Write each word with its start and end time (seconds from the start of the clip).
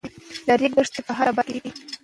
د 0.45 0.47
ریګ 0.59 0.73
دښتې 0.77 1.01
په 1.07 1.11
هره 1.17 1.31
برخه 1.37 1.55
کې 1.63 1.69
دي. 1.75 1.81